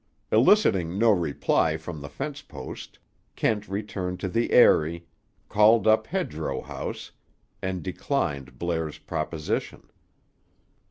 Eliciting 0.31 0.97
no 0.97 1.11
reply 1.11 1.77
from 1.77 2.01
the 2.01 2.09
fence 2.09 2.41
post, 2.41 2.97
Kent 3.35 3.67
returned 3.69 4.19
to 4.21 4.27
the 4.27 4.51
Eyrie, 4.51 5.05
called 5.47 5.85
up 5.85 6.07
Hedgerow 6.07 6.61
House, 6.61 7.11
and 7.61 7.83
declined 7.83 8.57
Blair's 8.57 8.97
proposition. 8.97 9.91